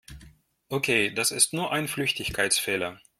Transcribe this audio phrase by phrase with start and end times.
[0.69, 2.99] Okay, das ist nur ein Flüchtigkeitsfehler.